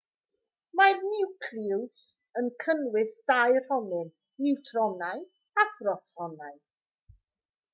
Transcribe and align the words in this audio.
mae'r 0.79 1.01
niwclews 1.09 2.07
yn 2.41 2.47
cynnwys 2.63 3.13
dau 3.33 3.59
ronyn 3.67 4.09
niwtronau 4.47 5.23
a 5.65 5.67
phrotonau 5.77 6.59